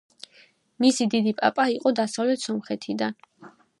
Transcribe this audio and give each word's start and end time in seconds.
მისი 0.85 1.05
დიდი 1.13 1.33
პაპა 1.41 1.65
იყო 1.73 1.93
დასავლეთ 2.01 2.47
სომხეთიდან. 2.47 3.19